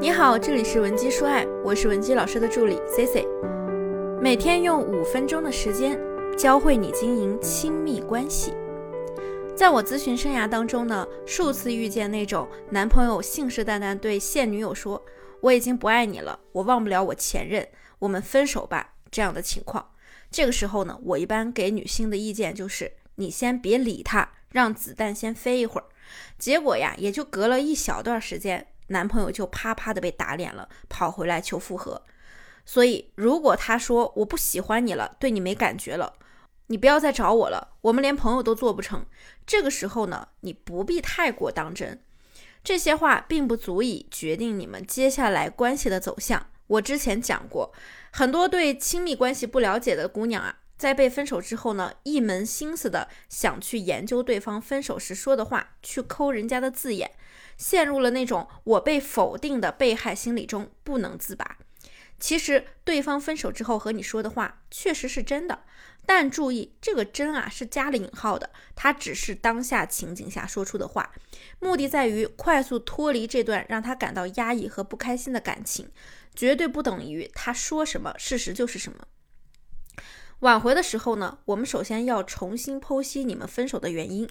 [0.00, 3.26] 你好，这里是文姬说爱，我是文姬老师的助理 C C，
[4.18, 6.00] 每天用五分钟的时间
[6.38, 8.54] 教会你经营亲密关系。
[9.54, 15.04] 在我咨询生涯当中呢，数次遇见那种男朋友信誓旦旦对现女友说
[15.42, 19.90] ：“我已经不爱你了，我忘不了我前任，我们分手吧。”这样的情况。
[20.30, 25.84] 这个时候呢，我一般给女性的意见就是：你先别理他，让子弹先飞一会儿。
[26.38, 28.68] 结果呀，也就隔了一小段时间。
[28.90, 32.02] 男朋友就啪啪的被打脸了，跑回来求复合。
[32.64, 36.14] 所以，如果他说我不喜欢你了，对你没感觉了，
[36.66, 39.06] 你不要再找我了，我们连朋友都做不成。
[39.46, 42.00] 这个时候呢，你不必太过当真。
[42.62, 46.48] 这些话并不足以决定你们接下来关系的走向。
[46.66, 47.72] 我之前讲过，
[48.12, 57.10] 很多对亲密关系不了解的姑娘啊，在被分手之后呢，一门心思的想去研究对方分手时说的话，去抠人家的字眼。
[57.58, 61.58] 陷入了那种我被否定的被害心理中不能自拔。
[62.18, 65.64] 其实对方分手之后和你说的话确实是真的，
[66.06, 71.12] 但注意这个“真”啊是加了引号的，它只是当下情景下说出的话，
[71.58, 75.90] 目的在于快速脱离这段让他感到压抑和不开心的感情，
[76.34, 79.06] 绝对不等于他说什么事实就是什么。
[80.40, 84.28] 挽回的时候呢，我们首先要重新剖析你们分手的原因。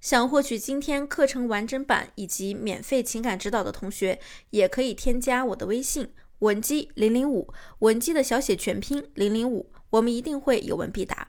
[0.00, 4.18] 想获取今天课程完整版以及免费情感指导的同学，
[4.50, 11.28] 也可以添加我的微信文姬零零五，文姬的小写全拼零零五，我们一定会有问必答。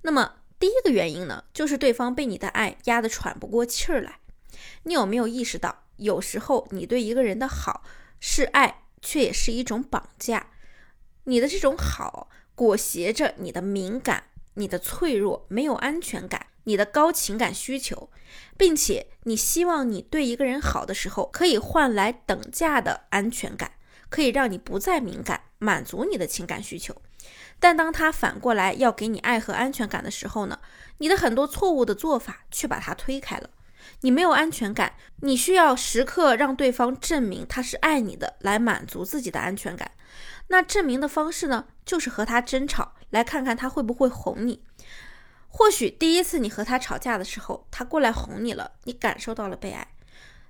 [0.00, 4.20] 那么第一个原因呢，就是对方被你的爱压得喘不过气儿来。
[4.84, 7.82] 你有没有意识到，有时候你对一个人的好
[8.18, 10.52] 是爱，却也是一种绑架。
[11.24, 14.24] 你的这种好裹挟着你的敏感、
[14.54, 16.46] 你的脆弱、没有安全感。
[16.66, 18.08] 你的高情感需求，
[18.56, 23.72] 并且你希望你对一个人好的时候，可以换来等价的安全感，
[24.08, 26.96] 可以让你不再敏感，满足你的情感需求。
[27.60, 30.58] 但当他反过来要给你爱和安全感的时候呢？
[30.98, 33.50] 你的很多错误的做法却把他推开了。
[34.00, 39.90] 你没有安全感，你需要时刻让对方证明他是爱你的，来满足自己的安全感。
[40.48, 44.62] 那证明的方式呢，就是和他争吵，来看看他会不会哄你。
[45.48, 49.88] 或许第一次你和他吵架的时候，他过来哄你了，你感受到了被爱。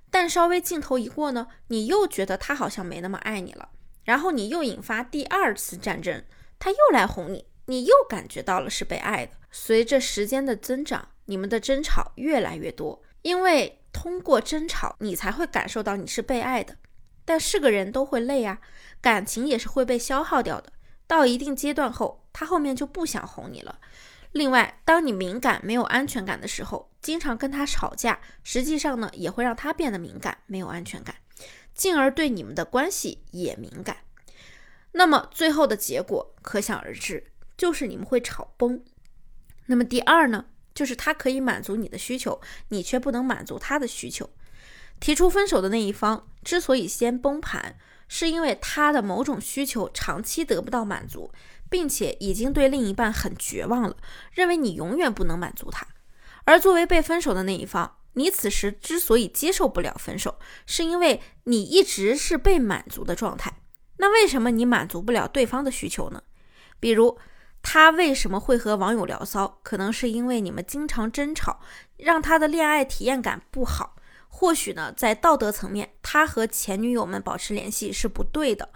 [0.09, 3.69] 但稍微镜头一过呢，你又觉得他好像没那么爱你了。
[4.03, 6.23] 然后你又引发第二次战争，
[6.59, 9.33] 他又来哄你，你又感觉到了是被爱的。
[9.51, 16.75] 随着时间的增长，你们的争吵越来越多，因为通过争吵，你才会感受到你是被爱的。
[17.25, 18.59] 但是个人都会累啊，
[19.05, 20.73] 感情也是会被消耗掉的。
[21.05, 23.79] 到一定阶段后，他后面就不想哄你了。
[24.31, 31.17] 另外，当你敏感、没有安全感的时候，经常跟他吵架，实际上呢，也会让他变得敏感、没有安全感，
[31.75, 33.97] 进而对你们的关系也敏感。
[34.93, 38.83] 那么最后的结果可想而知，就是你们会吵崩。
[39.67, 44.27] 那么第二呢，就是他可以满足你的需求，你却不能满足他的需求。
[44.99, 47.77] 提出分手的那一方之所以先崩盘，
[48.07, 51.31] 是因为他的某种需求长期得不到满足。
[51.67, 53.97] 并且已经对另一半很绝望了，
[54.31, 55.85] 认为你永远不能满足他。
[56.43, 63.51] 而作为被分手的那一方，你此时之所以接受不了分手，是因为你一直是被满足的状态。
[63.97, 66.21] 那为什么你满足不了对方的需求呢？
[66.79, 67.17] 比如
[67.63, 69.59] 他为什么会和网友聊骚？
[69.63, 71.59] 可能是因为你们经常争吵，
[71.97, 73.94] 让他的恋爱体验感不好。
[74.37, 78.69] 或许呢，在道德层面，他和前女友们保持联系是不对的。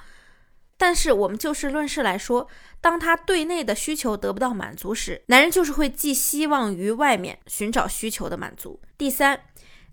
[0.78, 2.47] 但是我们就事论事来说，
[2.80, 8.80] 当他对内的需求得不到满足时，男人就是会寄希望于外面寻找需求的满足。
[8.97, 9.42] 第三，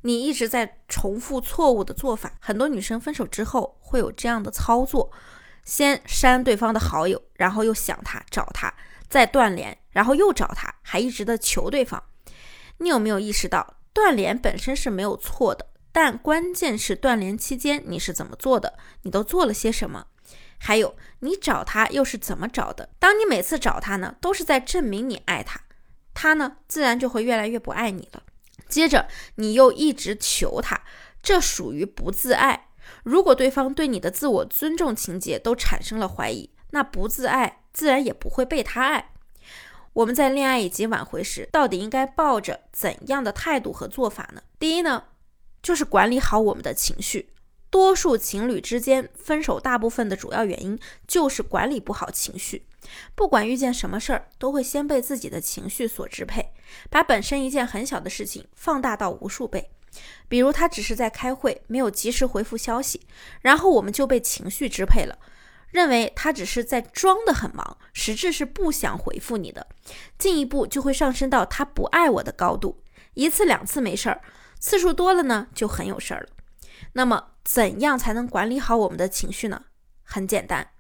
[0.03, 2.35] 你一直在重复错误的做法。
[2.39, 5.11] 很多女生分手之后会有这样的操作：
[5.65, 8.73] 先删对方的好友，然后又想他找他，
[9.09, 12.01] 再断联，然后又找他，还一直的求对方。
[12.79, 18.75] 你有没有意识到，断联本身是没有错的，但关键是断联期间你是怎么做的？
[19.05, 20.09] 你都做了些什么？
[20.59, 22.91] 还有，你找他又是怎么找的？
[22.99, 25.63] 当你每次找他呢，都是在证明你爱他，
[26.13, 28.23] 他呢，自然就会越来越不爱你了。
[28.69, 30.83] 接着，你又一直求他，
[31.23, 32.69] 这属于不自爱。
[33.03, 39.13] 如果对方对你的自我尊重情节都产生了怀疑，那不自爱自然也不会被他爱。
[39.97, 44.43] 我们在恋爱以及挽回时，到底应该抱着怎样的态度和做法呢？
[44.59, 45.05] 第一呢，
[45.63, 47.31] 就是管理好我们的情绪。
[47.71, 50.79] 多数情侣之间分手，大部分的主要原因
[51.09, 52.67] 就是管理不好情绪。
[53.15, 56.53] 不管遇见什么事儿，都会先被自己的情绪所支配，
[56.91, 59.71] 把本身一件很小的事情放大到无数倍。
[60.29, 63.01] 比如他只是在开会，没有及时回复消息，
[63.41, 65.19] 然后我们就被情绪支配了，
[65.77, 69.69] 认为他只是在装的很忙，实质是不想回复你的，
[70.19, 72.83] 进一步就会上升到他不爱我的高度。
[73.13, 74.23] 一次两次没事儿，
[74.59, 76.29] 次数多了呢就很有事儿了。
[76.95, 79.67] 那么怎样才能管理好我们的情绪呢？
[80.03, 80.71] 很简单，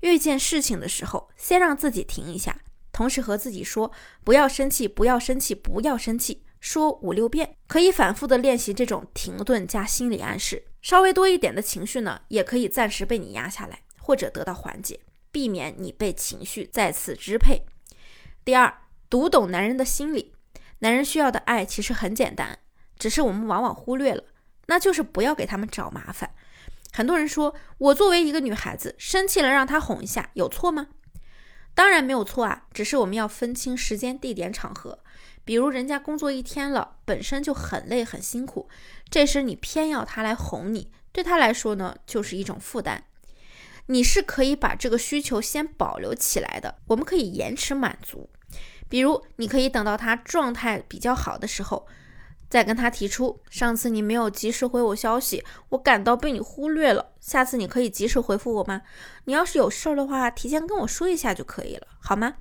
[0.00, 2.60] 遇见事情的时候，先让自己停一下，
[2.92, 3.90] 同时和自己说
[4.22, 6.44] 不要生气，不要生气，不要生气。
[6.60, 10.64] 说五六遍，可以反复的练习这种停顿加心理暗示。
[10.80, 15.00] 稍微多一点的情绪呢，也可以暂时被你压下来，或者得到缓解，
[15.32, 17.64] 避免你被情绪再次支配。
[18.44, 20.34] 第二，读懂男人的心理。
[20.80, 22.58] 男人需要的爱其实很简单，
[22.98, 24.24] 只是我们往往忽略了，
[24.66, 26.34] 那就是不要给他们找麻烦。
[26.92, 30.88] 很多人说，我作为一个女孩子，生气了让他哄一下，有错吗？
[31.74, 34.98] 当然没有错啊，只是我们要分清时间、地点、场合。
[35.46, 38.68] 比如人家工作一天了，本身就很累很辛苦，
[39.08, 43.04] 这时你偏要他来哄你，对他来说呢，就是一种负担。
[43.86, 48.28] 你是可以把这个需求先保留起来的，我们可以延迟满足。
[48.88, 51.86] 比如你可以等到他状态比较好的时候。
[52.50, 57.10] 再跟他提出，上次你没有及时回我消息，我感到被你忽略了。
[57.18, 58.82] 下次你可以及时回复我吗？
[59.24, 62.34] 你要是有事儿的话，提前跟我说一下就可以了，好吗？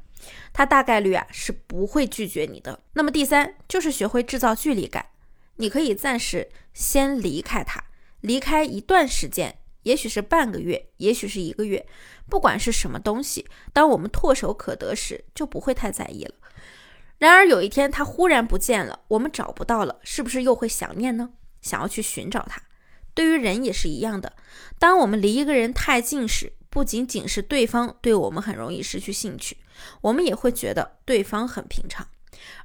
[0.51, 2.79] 他大概率啊是不会拒绝你的。
[2.93, 5.03] 那么第三就是学会制造距离感，
[5.55, 7.83] 你可以暂时先离开他，
[8.21, 11.85] 离开一段时间，也许是半个月，也许是一个月，
[12.29, 16.35] 不管是什么东西，当我们唾手可得时，就不会太在意了。
[17.19, 21.29] 然而有一天他忽然不见了，我们找不到了，是不是又会想念呢？
[21.61, 22.61] 想要去寻找他。
[23.13, 24.33] 对于人也是一样的，
[24.79, 29.57] 当我们离一个人太近时，不仅仅是对方对我们很容易失去兴趣，
[30.01, 32.05] 我们也会觉得对方很平常；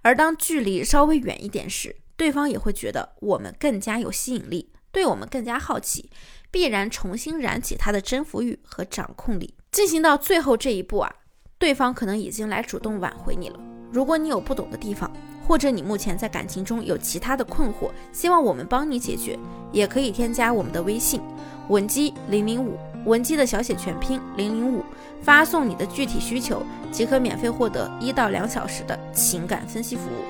[0.02, 6.10] 而当距离稍微远一点时，对方也会觉得我们更加有吸引力，对我们更加好奇，
[6.50, 9.54] 必然重新燃起他的征服欲和掌控力。
[9.70, 11.12] 进行到最后这一步啊，
[11.58, 13.60] 对方可能已经来主动挽回你了。
[13.90, 15.10] 如果你有不懂的地方，
[15.46, 19.38] 或者你目前在感情中有其他的困惑，希望我们帮你解决，
[19.72, 21.20] 也可以添加我们的微信
[21.68, 24.84] 文姬零零五，文姬的小写全拼零零五，
[25.22, 26.62] 发送你的具体需求，
[26.92, 30.22] 即可免费获得一到两小时的情感分析服务。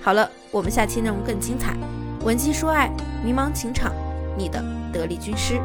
[0.00, 1.76] 好了，我们下期内容更精彩，
[2.24, 2.88] 文姬说爱，
[3.24, 3.92] 迷茫情场，
[4.36, 4.62] 你的
[4.92, 5.60] 得力军师。